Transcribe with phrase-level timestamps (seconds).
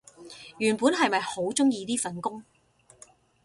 [0.57, 2.43] 原本係咪好鍾意呢份工